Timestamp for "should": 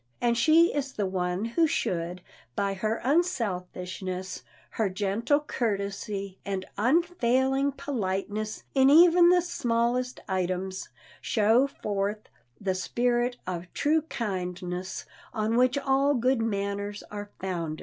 1.67-2.23